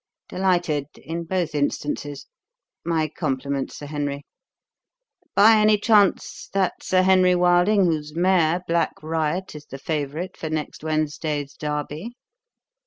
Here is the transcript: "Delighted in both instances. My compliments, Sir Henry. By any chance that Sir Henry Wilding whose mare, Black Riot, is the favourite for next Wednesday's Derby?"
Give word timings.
"Delighted 0.27 0.87
in 0.97 1.25
both 1.25 1.53
instances. 1.53 2.25
My 2.83 3.07
compliments, 3.07 3.77
Sir 3.77 3.85
Henry. 3.85 4.25
By 5.35 5.57
any 5.57 5.77
chance 5.77 6.49
that 6.53 6.81
Sir 6.81 7.03
Henry 7.03 7.35
Wilding 7.35 7.85
whose 7.85 8.15
mare, 8.15 8.63
Black 8.67 8.93
Riot, 9.03 9.53
is 9.53 9.67
the 9.67 9.77
favourite 9.77 10.35
for 10.35 10.49
next 10.49 10.83
Wednesday's 10.83 11.53
Derby?" 11.55 12.13